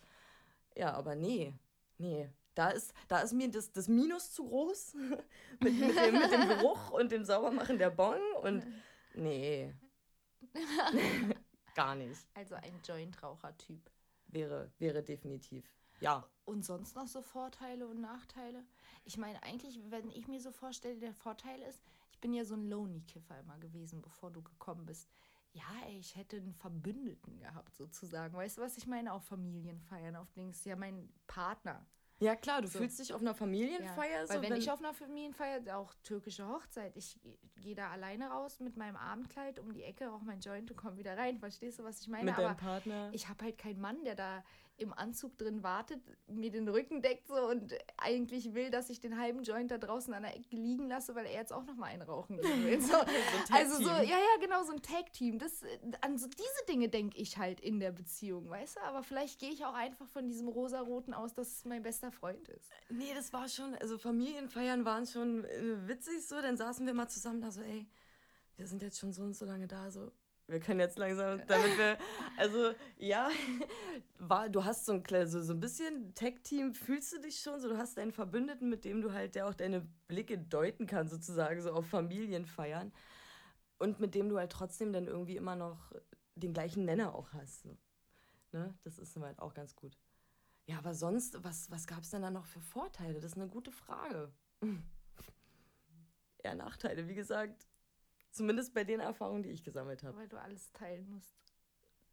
Ja, 0.76 0.94
aber 0.94 1.16
nee, 1.16 1.54
nee. 1.98 2.30
Da 2.56 2.70
ist, 2.70 2.94
da 3.08 3.20
ist 3.20 3.34
mir 3.34 3.52
das, 3.52 3.72
das 3.72 3.88
Minus 3.88 4.32
zu 4.32 4.48
groß 4.48 4.96
mit, 5.60 5.80
mit, 5.80 5.96
dem, 5.96 6.20
mit 6.20 6.32
dem 6.32 6.48
Geruch 6.48 6.90
und 6.90 7.12
dem 7.12 7.24
Saubermachen 7.24 7.78
der 7.78 7.92
Bon 7.92 8.20
und 8.42 8.66
nee. 9.14 9.74
Gar 11.76 11.96
nicht. 11.96 12.26
also 12.34 12.56
ein 12.56 12.80
Jointraucher-Typ 12.84 13.92
Wäre, 14.30 14.72
wäre 14.80 15.04
definitiv. 15.04 15.72
Ja. 16.00 16.28
und 16.46 16.64
sonst 16.64 16.96
noch 16.96 17.08
so 17.08 17.22
Vorteile 17.22 17.88
und 17.88 18.02
Nachteile 18.02 18.64
ich 19.06 19.18
meine 19.18 19.42
eigentlich 19.44 19.80
wenn 19.90 20.10
ich 20.12 20.28
mir 20.28 20.42
so 20.42 20.52
vorstelle 20.52 21.00
der 21.00 21.14
Vorteil 21.14 21.62
ist 21.62 21.82
ich 22.12 22.20
bin 22.20 22.34
ja 22.34 22.46
so 22.46 22.56
ein 22.56 22.70
Lonely-Kiffer 22.70 23.40
immer 23.40 23.58
gewesen 23.58 24.02
bevor 24.02 24.32
du 24.32 24.42
gekommen 24.42 24.86
bist 24.86 25.10
ja, 25.58 25.90
ich 25.90 26.16
hätte 26.16 26.38
einen 26.38 26.54
Verbündeten 26.54 27.40
gehabt, 27.40 27.76
sozusagen. 27.76 28.36
Weißt 28.36 28.58
du, 28.58 28.62
was 28.62 28.78
ich 28.78 28.86
meine? 28.86 29.12
Auch 29.14 29.24
Familienfeiern 29.24 30.16
auf 30.16 30.32
Dings. 30.34 30.64
Ja, 30.66 30.76
mein 30.76 31.10
Partner. 31.26 31.86
Ja, 32.20 32.36
klar, 32.36 32.62
du 32.62 32.68
So. 32.68 32.80
fühlst 32.80 33.00
dich 33.00 33.14
auf 33.14 33.22
einer 33.22 33.32
Ja, 33.32 33.36
Familienfeier 33.36 34.28
weil 34.28 34.38
so. 34.38 34.42
wenn, 34.42 34.56
ich 34.56 34.72
auf 34.72 34.80
einer 34.80 34.94
Familienfeier, 34.94 35.78
auch 35.78 35.94
türkische 36.04 36.48
Hochzeit, 36.48 36.96
ich 36.96 37.20
gehe 37.62 37.76
da 37.76 37.90
alleine 37.92 38.30
raus 38.30 38.60
mit 38.60 38.76
meinem 38.76 38.96
Abendkleid 38.96 39.60
um 39.60 39.72
die 39.74 39.84
Ecke, 39.84 40.08
rauche 40.08 40.26
mein 40.26 40.40
Joint 40.40 40.72
und 40.72 40.78
komme 40.78 40.98
wieder 40.98 41.18
rein. 41.18 41.38
Verstehst 41.40 41.80
du, 41.80 41.84
was 41.84 42.02
ich 42.02 42.08
meine? 42.08 42.26
mit 42.26 42.38
deinem 42.38 42.46
Aber 42.48 42.56
Partner. 42.56 43.10
ich 43.14 43.28
habe 43.30 43.46
halt 43.46 43.58
keinen 43.58 43.80
Mann, 43.80 44.04
der 44.04 44.16
da 44.16 44.44
im 44.80 44.94
Anzug 44.94 45.36
drin 45.40 45.64
wartet, 45.64 46.00
mir 46.28 46.52
den 46.52 46.68
Rücken 46.70 47.02
deckt 47.02 47.28
so 47.28 47.34
und 47.50 47.74
eigentlich 47.98 48.54
will, 48.54 48.70
dass 48.70 48.92
ich 48.92 49.00
den 49.00 49.20
halben 49.20 49.42
Joint 49.42 49.72
da 49.72 49.80
draußen 49.80 50.14
an 50.14 50.22
der 50.22 50.36
Ecke 50.36 50.56
liegen 50.56 50.88
lasse, 50.88 51.16
weil 51.16 51.26
er 51.26 51.34
jetzt 51.34 51.52
auch 51.52 51.64
noch 51.66 51.74
mal 51.76 51.88
einen 51.88 52.04
rauchen 52.04 52.38
will. 52.38 52.80
So, 52.80 52.94
also 53.54 53.78
so, 53.78 53.90
ja, 53.90 54.04
ja, 54.04 54.38
genau, 54.40 54.64
so 54.64 54.74
ein 54.74 54.82
Tag-Team. 54.84 55.40
Das, 55.40 55.64
an 56.02 56.20
so 56.20 56.28
diese 56.28 56.66
Dinge 56.70 56.90
denke 56.90 57.18
ich 57.18 57.40
halt 57.40 57.60
in 57.60 57.80
der 57.80 57.92
Beziehung, 57.92 58.52
weißt 58.52 58.76
du? 58.76 58.82
Aber 58.82 59.02
vielleicht 59.02 59.40
gehe 59.40 59.50
ich 59.50 59.66
auch 59.66 59.74
einfach 59.74 60.08
von 60.10 60.28
diesem 60.28 60.48
rosaroten 60.48 61.16
aus, 61.16 61.34
dass 61.34 61.48
es 61.58 61.66
mein 61.66 61.82
bester 61.82 62.07
Freund 62.12 62.48
ist. 62.50 62.70
Nee, 62.90 63.14
das 63.16 63.32
war 63.34 63.48
schon, 63.48 63.76
also 63.76 63.98
Familienfeiern 63.98 64.86
waren 64.86 65.06
schon 65.06 65.46
äh, 65.46 65.88
witzig 65.88 66.26
so. 66.26 66.42
Dann 66.42 66.58
saßen 66.58 66.86
wir 66.86 66.94
mal 66.94 67.08
zusammen 67.08 67.42
da 67.42 67.52
so, 67.52 67.62
ey, 67.62 67.88
wir 68.56 68.68
sind 68.68 68.82
jetzt 68.82 69.00
schon 69.00 69.14
so 69.14 69.24
und 69.24 69.36
so 69.36 69.46
lange 69.46 69.68
da, 69.68 69.92
so. 69.92 70.12
Wir 70.48 70.62
können 70.62 70.80
jetzt 70.80 70.98
langsam, 70.98 71.42
damit 71.48 71.78
wir, 71.78 71.98
also 72.38 72.72
ja, 72.98 73.30
war, 74.18 74.50
du 74.50 74.64
hast 74.64 74.86
so 74.86 74.94
ein, 74.94 75.28
so, 75.28 75.42
so 75.42 75.54
ein 75.54 75.60
bisschen 75.60 76.14
Tech-Team, 76.16 76.74
fühlst 76.74 77.14
du 77.14 77.20
dich 77.20 77.40
schon 77.40 77.60
so, 77.60 77.68
du 77.68 77.78
hast 77.78 78.00
einen 78.00 78.14
Verbündeten, 78.14 78.70
mit 78.70 78.86
dem 78.86 79.02
du 79.02 79.12
halt, 79.12 79.36
der 79.36 79.48
auch 79.48 79.54
deine 79.54 79.88
Blicke 80.08 80.38
deuten 80.38 80.88
kann, 80.88 81.08
sozusagen, 81.08 81.62
so 81.62 81.72
auf 81.72 81.88
Familienfeiern. 81.88 82.94
Und 83.80 84.00
mit 84.00 84.16
dem 84.16 84.30
du 84.30 84.38
halt 84.38 84.52
trotzdem 84.52 84.92
dann 84.92 85.06
irgendwie 85.06 85.36
immer 85.36 85.56
noch 85.56 85.92
den 86.36 86.54
gleichen 86.54 86.86
Nenner 86.86 87.14
auch 87.14 87.34
hast. 87.34 87.64
So. 87.64 87.78
Ne? 88.52 88.74
Das 88.84 88.98
ist 88.98 89.16
halt 89.18 89.40
auch 89.40 89.54
ganz 89.54 89.76
gut. 89.76 89.98
Ja, 90.68 90.78
aber 90.80 90.94
sonst, 90.94 91.42
was, 91.44 91.72
was 91.72 91.88
gab 91.88 92.04
es 92.04 92.10
denn 92.10 92.22
da 92.22 92.30
noch 92.30 92.46
für 92.46 92.60
Vorteile? 92.60 93.16
Das 93.16 93.32
ist 93.32 93.38
eine 93.38 93.48
gute 93.48 93.72
Frage. 93.72 94.32
Eher 96.44 96.56
Nachteile, 96.56 97.08
wie 97.08 97.16
gesagt. 97.16 97.68
Zumindest 98.32 98.74
bei 98.74 98.84
den 98.84 99.00
Erfahrungen, 99.00 99.44
die 99.44 99.50
ich 99.50 99.64
gesammelt 99.64 100.04
habe. 100.04 100.18
Weil 100.18 100.28
du 100.28 100.40
alles 100.40 100.72
teilen 100.74 101.10
musst. 101.10 101.34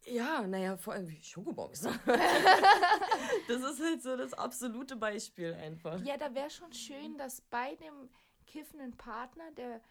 Ja, 0.05 0.47
naja, 0.47 0.77
vor 0.77 0.93
allem 0.93 1.09
wie 1.09 1.21
Schokobons. 1.21 1.81
das 3.47 3.61
ist 3.63 3.81
halt 3.81 4.01
so 4.01 4.15
das 4.15 4.33
absolute 4.33 4.95
Beispiel 4.95 5.53
einfach. 5.53 6.01
Ja, 6.03 6.15
da 6.15 6.33
wäre 6.33 6.49
schon 6.49 6.71
schön, 6.71 7.17
dass 7.17 7.41
bei 7.41 7.75
dem 7.75 8.09
kiffenden 8.45 8.95
Partner 8.95 9.51
der 9.51 9.81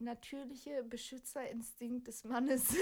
natürliche 0.00 0.82
Beschützerinstinkt 0.84 2.08
des 2.08 2.24
Mannes 2.24 2.74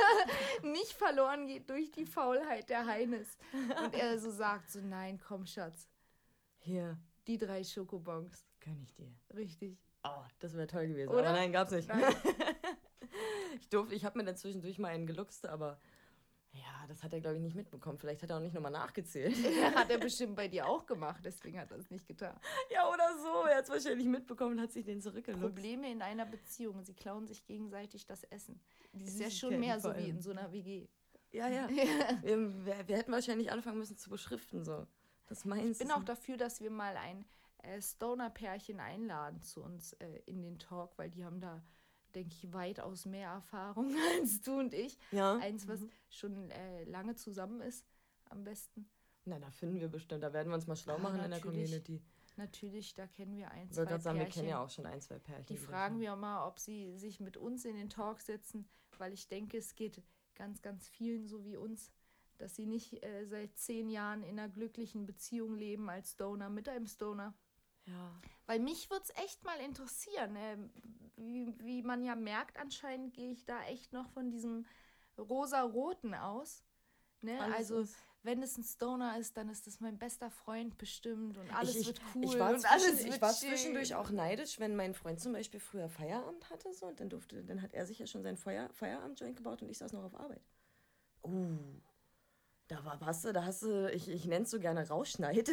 nicht 0.62 0.92
verloren 0.92 1.46
geht 1.46 1.68
durch 1.68 1.90
die 1.90 2.06
Faulheit 2.06 2.68
der 2.70 2.86
Heines. 2.86 3.36
Und 3.84 3.94
er 3.94 4.18
so 4.18 4.30
sagt, 4.30 4.70
so 4.70 4.80
nein, 4.80 5.20
komm 5.20 5.46
Schatz, 5.46 5.88
Hier, 6.58 6.98
die 7.26 7.38
drei 7.38 7.62
Schokobons. 7.64 8.46
gönn 8.60 8.80
ich 8.80 8.94
dir. 8.94 9.12
Richtig. 9.34 9.78
Oh, 10.04 10.24
das 10.38 10.54
wäre 10.54 10.66
toll 10.66 10.88
gewesen. 10.88 11.10
Oder? 11.10 11.28
Aber 11.28 11.32
nein, 11.32 11.52
gab's 11.52 11.70
nicht. 11.72 11.88
Nein. 11.88 12.02
ich 13.60 13.68
durfte, 13.68 13.94
ich 13.94 14.04
habe 14.04 14.18
mir 14.18 14.24
dann 14.24 14.36
zwischendurch 14.36 14.78
mal 14.78 14.88
einen 14.88 15.06
geluchst, 15.06 15.46
aber 15.46 15.80
ja, 16.52 16.86
das 16.86 17.02
hat 17.02 17.12
er, 17.12 17.20
glaube 17.20 17.36
ich, 17.36 17.42
nicht 17.42 17.56
mitbekommen. 17.56 17.98
Vielleicht 17.98 18.22
hat 18.22 18.30
er 18.30 18.36
auch 18.36 18.40
nicht 18.40 18.54
nochmal 18.54 18.70
nachgezählt. 18.70 19.34
Hat 19.74 19.90
er 19.90 19.98
bestimmt 19.98 20.36
bei 20.36 20.46
dir 20.46 20.66
auch 20.68 20.86
gemacht, 20.86 21.20
deswegen 21.24 21.58
hat 21.58 21.72
er 21.72 21.78
es 21.78 21.90
nicht 21.90 22.06
getan. 22.06 22.38
ja, 22.70 22.88
so. 23.16 23.46
Er 23.46 23.58
hat 23.58 23.64
es 23.64 23.70
wahrscheinlich 23.70 24.06
mitbekommen 24.06 24.52
und 24.52 24.60
hat 24.60 24.72
sich 24.72 24.84
den 24.84 25.00
zurückgeluchst. 25.00 25.42
Probleme 25.42 25.90
in 25.90 26.02
einer 26.02 26.26
Beziehung, 26.26 26.82
sie 26.82 26.94
klauen 26.94 27.26
sich 27.26 27.44
gegenseitig 27.44 28.06
das 28.06 28.24
Essen. 28.24 28.60
Die 28.92 29.04
Ist 29.04 29.20
ja 29.20 29.30
schon 29.30 29.58
mehr 29.58 29.80
so 29.80 29.94
wie 29.96 30.08
in 30.08 30.20
so 30.20 30.30
einer 30.30 30.52
WG. 30.52 30.88
Ja, 31.32 31.48
ja. 31.48 31.68
wir, 32.22 32.64
wir, 32.64 32.88
wir 32.88 32.96
hätten 32.96 33.12
wahrscheinlich 33.12 33.50
anfangen 33.50 33.78
müssen 33.78 33.96
zu 33.96 34.08
beschriften, 34.08 34.64
so. 34.64 34.86
Das 35.26 35.44
meinst 35.44 35.80
Ich 35.80 35.86
bin 35.86 35.96
auch 35.96 36.04
dafür, 36.04 36.36
dass 36.36 36.60
wir 36.60 36.70
mal 36.70 36.96
ein 36.96 37.24
äh, 37.58 37.80
Stoner-Pärchen 37.80 38.78
einladen 38.78 39.42
zu 39.42 39.62
uns 39.62 39.94
äh, 39.94 40.20
in 40.26 40.42
den 40.42 40.58
Talk, 40.58 40.96
weil 40.98 41.10
die 41.10 41.24
haben 41.24 41.40
da, 41.40 41.62
denke 42.14 42.34
ich, 42.34 42.52
weitaus 42.52 43.06
mehr 43.06 43.30
Erfahrung 43.30 43.94
als 44.18 44.42
du 44.42 44.58
und 44.58 44.74
ich. 44.74 44.98
Ja. 45.12 45.36
Eins, 45.38 45.66
was 45.66 45.80
schon 46.08 46.50
äh, 46.50 46.84
lange 46.84 47.14
zusammen 47.14 47.60
ist, 47.60 47.84
am 48.26 48.44
besten. 48.44 48.88
Na, 49.24 49.38
da 49.38 49.50
finden 49.50 49.80
wir 49.80 49.88
bestimmt. 49.88 50.22
Da 50.22 50.32
werden 50.32 50.50
wir 50.50 50.54
uns 50.54 50.66
mal 50.66 50.76
schlau 50.76 50.98
machen 50.98 51.20
in 51.20 51.30
der. 51.30 51.40
Community. 51.40 52.02
Natürlich, 52.36 52.94
da 52.94 53.06
kennen 53.06 53.36
wir 53.36 53.50
ein, 53.50 53.68
Ich 53.68 53.74
zwei 53.74 53.84
sagen, 53.84 54.04
wir 54.18 54.24
Pärchen. 54.24 54.32
kennen 54.32 54.48
ja 54.48 54.62
auch 54.62 54.70
schon 54.70 54.86
ein, 54.86 55.00
zwei 55.00 55.18
Pärchen. 55.18 55.46
Die 55.46 55.56
fragen 55.56 56.00
wir 56.00 56.16
mal, 56.16 56.46
ob 56.46 56.58
sie 56.58 56.96
sich 56.96 57.20
mit 57.20 57.36
uns 57.36 57.64
in 57.64 57.76
den 57.76 57.90
Talk 57.90 58.20
setzen, 58.20 58.68
weil 58.98 59.12
ich 59.12 59.28
denke, 59.28 59.58
es 59.58 59.74
geht 59.74 60.02
ganz, 60.34 60.60
ganz 60.60 60.88
vielen 60.88 61.28
so 61.28 61.44
wie 61.44 61.56
uns, 61.56 61.92
dass 62.38 62.56
sie 62.56 62.66
nicht 62.66 63.04
äh, 63.04 63.24
seit 63.24 63.56
zehn 63.56 63.88
Jahren 63.88 64.24
in 64.24 64.38
einer 64.38 64.48
glücklichen 64.48 65.06
Beziehung 65.06 65.54
leben 65.54 65.88
als 65.88 66.12
Stoner 66.12 66.50
mit 66.50 66.68
einem 66.68 66.86
Stoner. 66.86 67.34
Ja. 67.86 68.20
Weil 68.46 68.58
mich 68.60 68.90
würde 68.90 69.04
es 69.04 69.24
echt 69.24 69.44
mal 69.44 69.60
interessieren. 69.60 70.34
ähm, 70.36 70.70
wie, 71.16 71.54
wie 71.60 71.82
man 71.82 72.02
ja 72.02 72.16
merkt, 72.16 72.58
anscheinend 72.58 73.14
gehe 73.14 73.30
ich 73.30 73.44
da 73.44 73.62
echt 73.64 73.92
noch 73.92 74.08
von 74.10 74.30
diesem 74.30 74.66
rosa-roten 75.18 76.14
aus. 76.14 76.64
Ne? 77.20 77.40
Alles 77.40 77.70
also, 77.70 77.94
wenn 78.24 78.42
es 78.42 78.56
ein 78.56 78.64
Stoner 78.64 79.18
ist, 79.18 79.36
dann 79.36 79.48
ist 79.50 79.66
das 79.66 79.80
mein 79.80 79.98
bester 79.98 80.30
Freund 80.30 80.78
bestimmt 80.78 81.36
und 81.36 81.54
alles 81.54 81.76
ich, 81.76 81.86
wird 81.86 82.00
cool 82.14 82.24
ich 82.24 82.38
war, 82.38 82.54
und 82.54 82.72
alles 82.72 83.04
ich 83.04 83.20
war 83.20 83.32
zwischendurch 83.32 83.94
auch 83.94 84.10
neidisch, 84.10 84.58
wenn 84.58 84.74
mein 84.74 84.94
Freund 84.94 85.20
zum 85.20 85.32
Beispiel 85.32 85.60
früher 85.60 85.88
Feierabend 85.88 86.48
hatte, 86.50 86.72
so, 86.72 86.86
und 86.86 86.98
dann 86.98 87.10
durfte, 87.10 87.44
dann 87.44 87.60
hat 87.60 87.74
er 87.74 87.86
sich 87.86 87.98
ja 87.98 88.06
schon 88.06 88.22
seinen 88.22 88.38
Feuer, 88.38 88.68
Feierabend-Joint 88.72 89.36
gebaut 89.36 89.62
und 89.62 89.68
ich 89.68 89.78
saß 89.78 89.92
noch 89.92 90.04
auf 90.04 90.14
Arbeit. 90.14 90.42
Uh, 91.22 91.58
da 92.68 92.82
war 92.84 93.00
was, 93.00 93.22
da 93.22 93.44
hast 93.44 93.62
du, 93.62 93.90
ich, 93.92 94.08
ich 94.08 94.24
nenne 94.24 94.44
es 94.44 94.50
so 94.50 94.58
gerne 94.58 94.88
Rauschneid. 94.88 95.50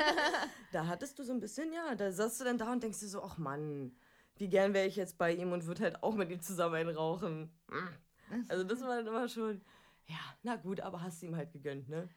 da 0.72 0.86
hattest 0.86 1.18
du 1.18 1.22
so 1.22 1.32
ein 1.32 1.40
bisschen, 1.40 1.72
ja, 1.72 1.94
da 1.94 2.10
saßt 2.10 2.40
du 2.40 2.44
dann 2.44 2.58
da 2.58 2.72
und 2.72 2.82
denkst 2.82 3.00
dir 3.00 3.08
so, 3.08 3.22
ach 3.22 3.36
Mann, 3.36 3.94
wie 4.36 4.48
gern 4.48 4.72
wäre 4.72 4.86
ich 4.86 4.96
jetzt 4.96 5.18
bei 5.18 5.34
ihm 5.34 5.52
und 5.52 5.66
würde 5.66 5.82
halt 5.82 6.02
auch 6.02 6.14
mit 6.14 6.30
ihm 6.30 6.40
zusammen 6.40 6.88
rauchen. 6.88 7.50
Mm. 7.68 8.44
Also 8.48 8.64
das 8.64 8.80
war 8.82 8.96
dann 8.96 9.06
immer 9.06 9.28
schon, 9.28 9.60
ja, 10.06 10.18
na 10.42 10.56
gut, 10.56 10.80
aber 10.80 11.02
hast 11.02 11.22
du 11.22 11.26
ihm 11.26 11.36
halt 11.36 11.52
gegönnt, 11.52 11.88
ne? 11.88 12.08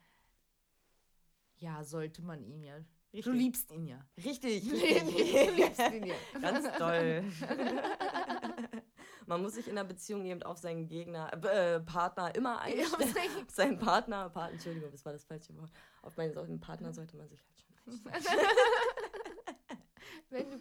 Ja, 1.57 1.83
sollte 1.83 2.21
man 2.21 2.43
ihn 2.43 2.63
ja. 2.63 2.79
Du 3.11 3.17
Richtig. 3.17 3.33
liebst 3.33 3.71
ihn 3.71 3.87
ja. 3.87 4.05
Richtig. 4.23 4.63
Du 4.69 4.75
liebst 4.75 5.91
ihn 5.91 6.05
ja. 6.05 6.15
Ganz 6.41 6.77
toll. 6.77 7.23
Man 9.25 9.41
muss 9.43 9.53
sich 9.53 9.67
in 9.67 9.77
einer 9.77 9.87
Beziehung 9.87 10.25
eben 10.25 10.41
auf 10.41 10.57
seinen 10.57 10.87
Gegner, 10.87 11.31
äh, 11.45 11.79
Partner 11.81 12.33
immer 12.33 12.61
einstellen. 12.61 13.13
Ja, 13.15 13.41
auf 13.43 13.49
seinen 13.51 13.77
Partner, 13.77 14.29
Partner, 14.29 14.53
Entschuldigung, 14.53 14.89
das 14.91 15.05
war 15.05 15.13
das 15.13 15.23
falsche 15.23 15.55
Wort. 15.55 15.71
Auf 16.01 16.17
meinen 16.17 16.59
Partner 16.59 16.93
sollte 16.93 17.15
man 17.15 17.29
sich 17.29 17.39
halt 17.45 17.59
schon 17.59 18.11
einstellen. 18.11 18.39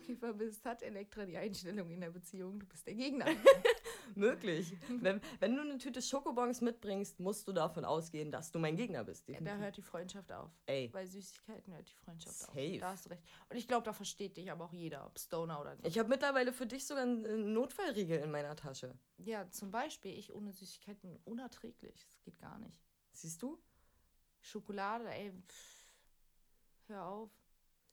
Kiffer 0.08 0.32
bist, 0.32 0.64
hat 0.64 0.82
Elektra 0.82 1.26
die 1.26 1.36
Einstellung 1.36 1.90
in 1.90 2.00
der 2.00 2.08
Beziehung, 2.10 2.58
du 2.58 2.64
bist 2.64 2.86
der 2.86 2.94
Gegner. 2.94 3.26
Möglich. 4.14 4.74
Wenn, 4.88 5.20
wenn 5.38 5.54
du 5.54 5.60
eine 5.60 5.76
Tüte 5.76 6.00
Schokobons 6.00 6.62
mitbringst, 6.62 7.20
musst 7.20 7.46
du 7.46 7.52
davon 7.52 7.84
ausgehen, 7.84 8.30
dass 8.32 8.50
du 8.50 8.58
mein 8.58 8.74
Gegner 8.74 9.04
bist. 9.04 9.28
da 9.28 9.32
definitiv. 9.34 9.60
hört 9.60 9.76
die 9.76 9.82
Freundschaft 9.82 10.32
auf. 10.32 10.50
Ey, 10.64 10.88
Bei 10.88 11.04
Süßigkeiten 11.04 11.74
hört 11.74 11.90
die 11.90 11.94
Freundschaft 12.04 12.48
auf. 12.48 12.54
Safe. 12.54 12.78
Da 12.78 12.90
hast 12.92 13.04
du 13.04 13.10
recht. 13.10 13.22
Und 13.50 13.56
ich 13.58 13.68
glaube, 13.68 13.84
da 13.84 13.92
versteht 13.92 14.38
dich 14.38 14.50
aber 14.50 14.64
auch 14.64 14.72
jeder, 14.72 15.04
ob 15.04 15.18
Stoner 15.18 15.60
oder 15.60 15.74
nicht. 15.74 15.86
ich 15.86 15.98
habe 15.98 16.08
mittlerweile 16.08 16.54
für 16.54 16.64
dich 16.66 16.86
sogar 16.86 17.02
einen 17.02 17.52
Notfallriegel 17.52 18.18
in 18.20 18.30
meiner 18.30 18.56
Tasche. 18.56 18.98
ja, 19.18 19.48
zum 19.50 19.70
Beispiel, 19.70 20.18
ich 20.18 20.32
ohne 20.32 20.52
Süßigkeiten 20.54 21.18
unerträglich. 21.26 22.06
Das 22.08 22.22
geht 22.22 22.38
gar 22.38 22.58
nicht. 22.58 22.74
Siehst 23.12 23.42
du? 23.42 23.58
Schokolade, 24.40 25.06
ey, 25.10 25.32
pff, 25.46 25.86
hör 26.86 27.04
auf. 27.04 27.30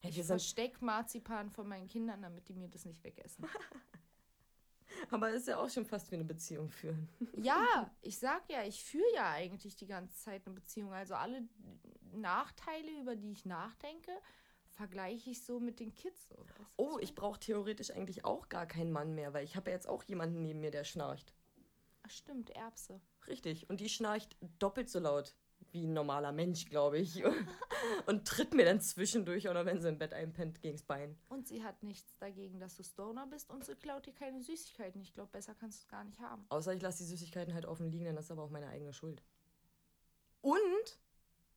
Ich 0.02 0.16
wir 0.16 0.24
sind, 0.24 0.40
versteck 0.40 0.82
Marzipan 0.82 1.50
von 1.50 1.68
meinen 1.68 1.88
Kindern, 1.88 2.22
damit 2.22 2.48
die 2.48 2.54
mir 2.54 2.68
das 2.68 2.86
nicht 2.86 3.04
wegessen. 3.04 3.46
aber 5.12 5.32
ist 5.32 5.48
ja 5.48 5.58
auch 5.58 5.70
schon 5.70 5.86
fast 5.86 6.12
wie 6.12 6.16
eine 6.16 6.26
Beziehung 6.26 6.70
führen. 6.70 7.10
Ja, 7.38 7.92
ich 8.02 8.18
sag 8.18 8.50
ja, 8.50 8.64
ich 8.64 8.84
führe 8.84 9.14
ja 9.16 9.32
eigentlich 9.32 9.76
die 9.76 9.88
ganze 9.88 10.16
Zeit 10.18 10.46
eine 10.46 10.56
Beziehung. 10.56 10.94
Also 10.94 11.16
alle 11.16 11.48
Nachteile, 12.14 13.00
über 13.00 13.16
die 13.16 13.32
ich 13.32 13.46
nachdenke, 13.46 14.12
vergleiche 14.70 15.32
ich 15.32 15.44
so 15.44 15.60
mit 15.60 15.80
den 15.80 15.94
Kids. 15.94 16.28
So. 16.28 16.46
Oh, 16.78 16.98
ich 17.00 17.16
brauche 17.16 17.40
theoretisch 17.40 17.92
eigentlich 17.92 18.26
auch 18.26 18.50
gar 18.50 18.66
keinen 18.66 18.92
Mann 18.92 19.16
mehr, 19.16 19.34
weil 19.34 19.44
ich 19.44 19.56
habe 19.56 19.70
ja 19.70 19.76
jetzt 19.76 19.88
auch 19.88 20.04
jemanden 20.04 20.42
neben 20.42 20.60
mir, 20.60 20.72
der 20.72 20.84
schnarcht. 20.84 21.34
Ach, 22.04 22.12
stimmt, 22.12 22.52
Erbse. 22.52 23.02
Richtig. 23.28 23.70
Und 23.70 23.80
die 23.80 23.90
schnarcht 23.90 24.36
doppelt 24.60 24.90
so 24.90 25.00
laut 25.00 25.36
wie 25.76 25.86
ein 25.86 25.94
normaler 25.94 26.32
Mensch, 26.32 26.66
glaube 26.66 26.98
ich. 26.98 27.24
Und 28.08 28.28
tritt 28.28 28.56
mir 28.56 28.66
dann 28.66 28.82
zwischendurch 28.82 29.48
oder 29.48 29.66
wenn 29.66 29.80
sie 29.80 29.90
im 29.90 30.00
Bett 30.00 30.14
einpennt 30.14 30.62
gegens 30.62 30.82
Bein. 30.82 31.16
Und 31.30 31.48
sie 31.48 31.64
hat 31.64 31.84
nichts 31.84 32.18
dagegen, 32.18 32.60
dass 32.60 32.76
du 32.76 32.84
Stoner 32.84 33.28
bist 33.28 33.52
und 33.52 33.64
sie 33.64 33.76
klaut 33.76 34.08
dir 34.08 34.14
keine 34.14 34.42
Süßigkeiten. 34.42 35.02
Ich 35.02 35.14
glaube, 35.14 35.30
besser 35.32 35.54
kannst 35.54 35.80
du 35.80 35.82
es 35.84 35.88
gar 35.88 36.04
nicht 36.04 36.20
haben. 36.20 36.46
Außer 36.50 36.74
ich 36.74 36.82
lasse 36.82 37.04
die 37.04 37.10
Süßigkeiten 37.10 37.54
halt 37.54 37.68
offen 37.68 37.92
liegen, 37.92 38.06
dann 38.06 38.18
ist 38.18 38.32
aber 38.32 38.44
auch 38.44 38.50
meine 38.50 38.70
eigene 38.70 38.92
Schuld. 38.92 39.22
Und 40.42 41.00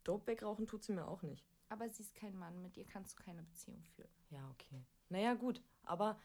Dope 0.05 0.27
wegrauchen 0.27 0.67
tut 0.67 0.85
sie 0.85 0.93
mir 0.93 1.09
auch 1.09 1.23
nicht. 1.23 1.47
Aber 1.71 1.89
sie 1.89 2.03
ist 2.03 2.15
kein 2.15 2.37
Mann, 2.37 2.61
mit 2.61 2.77
ihr 2.77 2.85
kannst 2.85 3.19
du 3.19 3.23
keine 3.23 3.43
Beziehung 3.43 3.83
führen. 3.85 4.11
Ja, 4.29 4.51
okay. 4.51 4.85
Naja, 5.09 5.35
gut. 5.35 5.63
Aber 5.85 6.19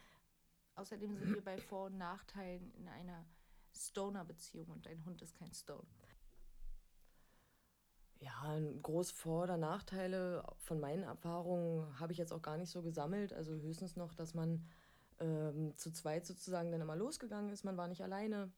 Außerdem 0.76 1.16
sind 1.18 1.36
wir 1.36 1.44
bei 1.44 1.58
Vor- 1.58 1.86
und 1.86 1.98
Nachteilen 1.98 2.74
in 2.74 2.88
einer 2.88 3.26
Stoner-Beziehung 3.76 4.68
und 4.70 4.86
dein 4.86 5.06
Hund 5.06 5.22
ist 5.22 5.36
kein 5.36 5.54
Stoner. 5.54 5.88
Ja, 8.24 8.60
groß 8.82 9.12
Vor- 9.12 9.44
oder 9.44 9.58
Nachteile 9.58 10.44
von 10.58 10.80
meinen 10.80 11.04
Erfahrungen 11.04 12.00
habe 12.00 12.14
ich 12.14 12.18
jetzt 12.18 12.32
auch 12.32 12.42
gar 12.42 12.58
nicht 12.58 12.70
so 12.70 12.82
gesammelt. 12.82 13.34
Also 13.34 13.54
höchstens 13.54 13.96
noch, 13.96 14.14
dass 14.14 14.34
man 14.34 14.66
ähm, 15.20 15.74
zu 15.76 15.92
zweit 15.92 16.26
sozusagen 16.26 16.72
dann 16.72 16.82
immer 16.82 16.96
losgegangen 16.96 17.52
ist. 17.52 17.66
Man 17.66 17.78
war 17.78 17.88
nicht 17.88 18.02
alleine. 18.02 18.52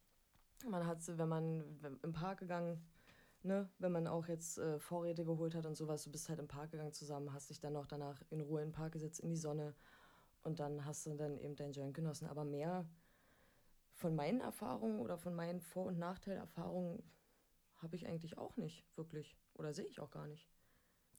Man 0.69 0.85
hat, 0.85 0.99
wenn 1.17 1.29
man 1.29 1.63
im 2.03 2.13
Park 2.13 2.39
gegangen, 2.39 2.79
ne, 3.43 3.67
wenn 3.79 3.91
man 3.91 4.07
auch 4.07 4.27
jetzt 4.27 4.59
äh, 4.59 4.79
Vorräte 4.79 5.25
geholt 5.25 5.55
hat 5.55 5.65
und 5.65 5.75
sowas, 5.75 6.03
du 6.03 6.11
bist 6.11 6.29
halt 6.29 6.39
im 6.39 6.47
Park 6.47 6.71
gegangen 6.71 6.93
zusammen, 6.93 7.33
hast 7.33 7.49
dich 7.49 7.59
dann 7.59 7.73
noch 7.73 7.87
danach 7.87 8.21
in 8.29 8.41
Ruhe 8.41 8.61
in 8.61 8.69
den 8.69 8.73
Park 8.73 8.93
gesetzt, 8.93 9.19
in 9.19 9.29
die 9.29 9.35
Sonne 9.35 9.73
und 10.43 10.59
dann 10.59 10.85
hast 10.85 11.05
du 11.07 11.15
dann 11.15 11.37
eben 11.37 11.55
dein 11.55 11.71
Joint 11.71 11.95
genossen. 11.95 12.27
Aber 12.27 12.45
mehr 12.45 12.85
von 13.93 14.15
meinen 14.15 14.41
Erfahrungen 14.41 14.99
oder 14.99 15.17
von 15.17 15.33
meinen 15.33 15.59
Vor- 15.59 15.87
und 15.87 15.97
Nachteilerfahrungen 15.97 17.03
habe 17.77 17.95
ich 17.95 18.07
eigentlich 18.07 18.37
auch 18.37 18.57
nicht 18.57 18.85
wirklich. 18.95 19.37
Oder 19.53 19.73
sehe 19.73 19.85
ich 19.85 19.99
auch 19.99 20.11
gar 20.11 20.27
nicht. 20.27 20.49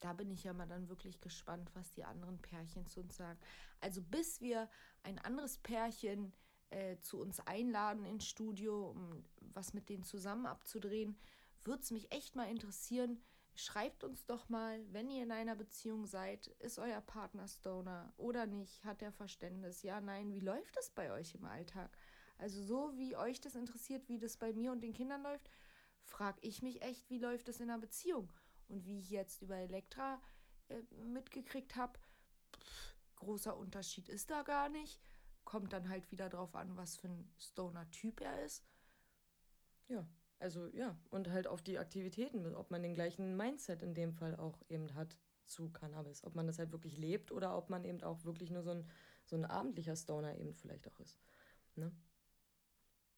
Da 0.00 0.12
bin 0.12 0.30
ich 0.30 0.44
ja 0.44 0.52
mal 0.52 0.66
dann 0.66 0.88
wirklich 0.88 1.20
gespannt, 1.20 1.70
was 1.74 1.90
die 1.92 2.04
anderen 2.04 2.38
Pärchen 2.38 2.86
zu 2.86 3.00
uns 3.00 3.16
sagen. 3.16 3.38
Also 3.80 4.02
bis 4.02 4.40
wir 4.40 4.68
ein 5.02 5.18
anderes 5.18 5.58
Pärchen 5.58 6.32
äh, 6.70 6.98
zu 7.00 7.20
uns 7.20 7.40
einladen 7.40 8.04
ins 8.04 8.26
Studio, 8.26 8.90
um 8.90 9.24
was 9.40 9.72
mit 9.72 9.88
denen 9.88 10.02
zusammen 10.02 10.46
abzudrehen, 10.46 11.16
würde 11.64 11.82
es 11.82 11.90
mich 11.90 12.12
echt 12.12 12.36
mal 12.36 12.50
interessieren. 12.50 13.22
Schreibt 13.54 14.04
uns 14.04 14.26
doch 14.26 14.50
mal, 14.50 14.84
wenn 14.92 15.08
ihr 15.08 15.22
in 15.22 15.32
einer 15.32 15.56
Beziehung 15.56 16.06
seid, 16.06 16.48
ist 16.58 16.78
euer 16.78 17.00
Partner 17.00 17.48
Stoner 17.48 18.12
oder 18.18 18.44
nicht? 18.46 18.84
Hat 18.84 19.00
er 19.00 19.12
Verständnis? 19.12 19.82
Ja, 19.82 20.00
nein, 20.00 20.30
wie 20.32 20.40
läuft 20.40 20.76
das 20.76 20.90
bei 20.90 21.10
euch 21.10 21.34
im 21.34 21.46
Alltag? 21.46 21.96
Also 22.38 22.62
so 22.62 22.92
wie 22.98 23.16
euch 23.16 23.40
das 23.40 23.54
interessiert, 23.54 24.08
wie 24.08 24.18
das 24.18 24.36
bei 24.36 24.52
mir 24.52 24.72
und 24.72 24.82
den 24.82 24.92
Kindern 24.92 25.22
läuft, 25.22 25.48
frage 26.06 26.38
ich 26.42 26.62
mich 26.62 26.82
echt, 26.82 27.08
wie 27.10 27.18
läuft 27.18 27.48
das 27.48 27.60
in 27.60 27.70
einer 27.70 27.80
Beziehung? 27.80 28.32
Und 28.68 28.86
wie 28.86 28.98
ich 28.98 29.10
jetzt 29.10 29.42
über 29.42 29.56
Elektra 29.56 30.20
äh, 30.68 30.82
mitgekriegt 31.04 31.76
habe, 31.76 31.98
großer 33.16 33.56
Unterschied 33.56 34.08
ist 34.08 34.30
da 34.30 34.42
gar 34.42 34.68
nicht. 34.68 35.00
Kommt 35.44 35.72
dann 35.72 35.88
halt 35.88 36.10
wieder 36.10 36.28
drauf 36.28 36.54
an, 36.54 36.76
was 36.76 36.96
für 36.96 37.08
ein 37.08 37.32
Stoner-Typ 37.38 38.20
er 38.20 38.44
ist. 38.44 38.64
Ja, 39.88 40.08
also 40.38 40.66
ja. 40.68 40.98
Und 41.10 41.30
halt 41.30 41.46
auf 41.46 41.62
die 41.62 41.78
Aktivitäten, 41.78 42.54
ob 42.56 42.70
man 42.70 42.82
den 42.82 42.94
gleichen 42.94 43.36
Mindset 43.36 43.82
in 43.82 43.94
dem 43.94 44.12
Fall 44.12 44.36
auch 44.36 44.60
eben 44.68 44.94
hat 44.94 45.16
zu 45.44 45.70
Cannabis. 45.70 46.24
Ob 46.24 46.34
man 46.34 46.46
das 46.46 46.58
halt 46.58 46.72
wirklich 46.72 46.96
lebt 46.96 47.30
oder 47.30 47.56
ob 47.56 47.70
man 47.70 47.84
eben 47.84 48.02
auch 48.02 48.24
wirklich 48.24 48.50
nur 48.50 48.62
so 48.62 48.70
ein, 48.70 48.90
so 49.24 49.36
ein 49.36 49.44
abendlicher 49.44 49.94
Stoner 49.94 50.36
eben 50.36 50.54
vielleicht 50.54 50.88
auch 50.88 50.98
ist. 50.98 51.20
Ne? 51.76 51.92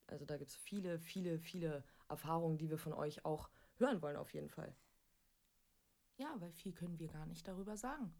Also 0.07 0.25
da 0.25 0.37
gibt 0.37 0.50
es 0.50 0.57
viele, 0.57 0.99
viele, 0.99 1.38
viele 1.38 1.85
Erfahrungen, 2.09 2.59
die 2.59 2.71
wir 2.71 2.79
von 2.79 2.93
euch 2.93 3.25
auch 3.25 3.50
hören 3.77 4.03
wollen 4.03 4.17
auf 4.17 4.33
jeden 4.33 4.49
Fall. 4.49 4.75
Ja, 6.17 6.35
weil 6.38 6.53
viel 6.53 6.73
können 6.73 6.99
wir 6.99 7.09
gar 7.09 7.27
nicht 7.27 7.47
darüber 7.47 7.77
sagen. 7.77 8.12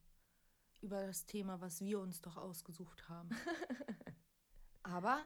Über 0.81 1.05
das 1.05 1.27
Thema, 1.27 1.61
was 1.61 1.81
wir 1.81 1.99
uns 1.99 2.21
doch 2.21 2.37
ausgesucht 2.37 3.09
haben. 3.09 3.31
Aber 4.83 5.25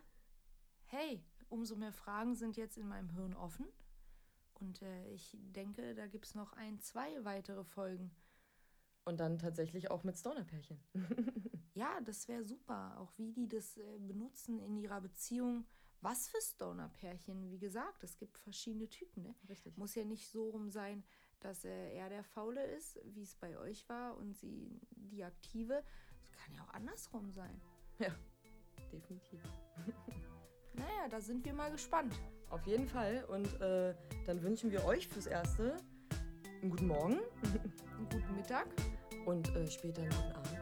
hey, 0.87 1.23
umso 1.49 1.77
mehr 1.77 1.93
Fragen 1.93 2.35
sind 2.35 2.57
jetzt 2.57 2.79
in 2.79 2.89
meinem 2.89 3.11
Hirn 3.11 3.35
offen. 3.35 3.67
Und 4.55 4.81
äh, 4.81 5.09
ich 5.13 5.37
denke, 5.41 5.95
da 5.95 6.07
gibt 6.07 6.27
es 6.27 6.35
noch 6.35 6.53
ein, 6.55 6.79
zwei 6.79 7.25
weitere 7.25 7.65
Folgen. 7.65 8.15
Und 9.05 9.21
dann 9.21 9.39
tatsächlich 9.39 9.91
auch 9.91 10.05
mit 10.05 10.17
Stoner-Pärchen. 10.17 10.81
Ja, 11.75 12.01
das 12.03 12.29
wäre 12.29 12.45
super. 12.45 12.99
Auch 12.99 13.17
wie 13.17 13.33
die 13.33 13.49
das 13.49 13.79
äh, 13.79 13.99
benutzen 13.99 14.59
in 14.59 14.77
ihrer 14.77 15.01
Beziehung, 15.01 15.65
was 16.03 16.29
für 16.29 16.41
Stoner-Pärchen. 16.41 17.51
Wie 17.51 17.59
gesagt, 17.59 18.03
es 18.05 18.17
gibt 18.19 18.37
verschiedene 18.39 18.89
Typen. 18.89 19.23
Ne? 19.23 19.35
Richtig. 19.49 19.79
Muss 19.79 19.95
ja 19.95 20.05
nicht 20.05 20.29
so 20.29 20.51
rum 20.51 20.71
sein, 20.71 21.03
dass 21.41 21.65
äh, 21.65 21.95
er 21.95 22.09
der 22.09 22.25
Faule 22.25 22.65
ist, 22.67 22.99
wie 23.05 23.23
es 23.23 23.35
bei 23.37 23.57
euch 23.59 23.89
war, 23.89 24.17
und 24.19 24.37
sie 24.37 24.81
die 24.91 25.25
Aktive. 25.25 25.83
Es 26.23 26.33
kann 26.33 26.55
ja 26.55 26.63
auch 26.65 26.75
andersrum 26.75 27.31
sein. 27.33 27.61
Ja, 27.99 28.15
definitiv. 28.93 29.41
Naja, 30.75 31.07
da 31.11 31.21
sind 31.21 31.45
wir 31.45 31.53
mal 31.53 31.71
gespannt. 31.71 32.15
Auf 32.49 32.67
jeden 32.67 32.89
Fall. 32.89 33.27
Und 33.29 33.61
äh, 33.61 33.95
dann 34.25 34.43
wünschen 34.43 34.71
wir 34.71 34.87
euch 34.87 35.07
fürs 35.07 35.27
Erste 35.27 35.77
einen 36.63 36.71
guten 36.71 36.87
Morgen 36.87 37.19
Einen 37.99 38.09
guten 38.11 38.37
Mittag. 38.37 38.69
und 39.27 39.55
äh, 39.55 39.71
später 39.71 40.01
einen 40.01 40.11
guten 40.13 40.33
Abend 40.33 40.62